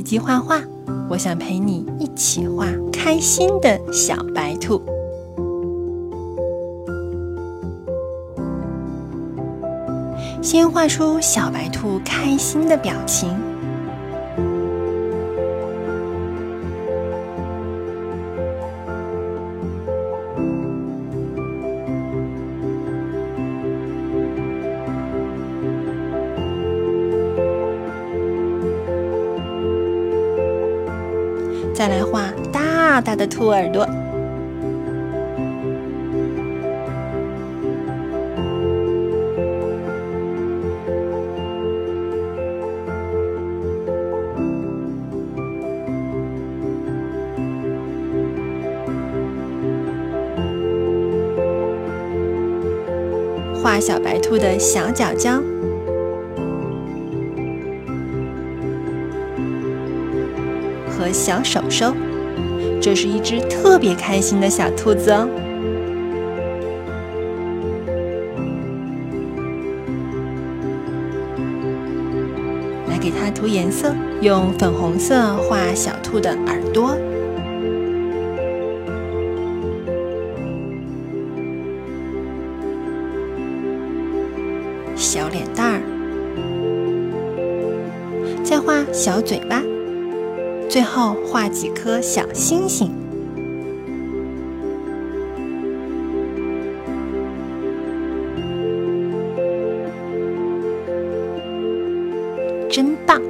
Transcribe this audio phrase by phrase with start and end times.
[0.00, 0.58] 以及画画，
[1.10, 4.80] 我想陪你一起画开心的小白兔。
[10.40, 13.28] 先画出小白兔开心的表情，
[31.74, 33.86] 再来画大大的兔耳朵。
[53.62, 55.40] 画小白兔的小脚脚
[61.00, 61.94] 和小手手，
[62.78, 65.26] 这是一只特别开心的小兔子哦。
[72.86, 76.94] 来给它涂颜色，用粉红色画小兔的耳朵。
[84.94, 85.80] 小脸蛋儿，
[88.44, 89.62] 再画小嘴巴，
[90.70, 92.92] 最后画几颗小星星，
[102.70, 103.20] 真棒！